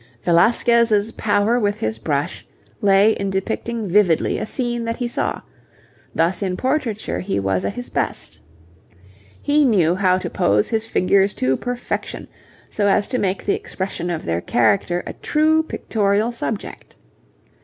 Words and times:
Velasquez's 0.23 1.11
power 1.11 1.59
with 1.59 1.77
his 1.77 1.99
brush 1.99 2.43
lay 2.81 3.11
in 3.11 3.29
depicting 3.29 3.87
vividly 3.87 4.39
a 4.39 4.47
scene 4.47 4.83
that 4.83 4.95
he 4.95 5.07
saw; 5.07 5.39
thus 6.15 6.41
in 6.41 6.57
portraiture 6.57 7.19
he 7.19 7.39
was 7.39 7.63
at 7.63 7.75
his 7.75 7.87
best. 7.89 8.39
He 9.39 9.63
knew 9.63 9.93
how 9.93 10.17
to 10.17 10.27
pose 10.27 10.69
his 10.69 10.87
figures 10.89 11.35
to 11.35 11.55
perfection, 11.55 12.27
so 12.71 12.87
as 12.87 13.07
to 13.09 13.19
make 13.19 13.45
the 13.45 13.53
expression 13.53 14.09
of 14.09 14.25
their 14.25 14.41
character 14.41 15.03
a 15.05 15.13
true 15.13 15.61
pictorial 15.61 16.31
subject. 16.31 16.95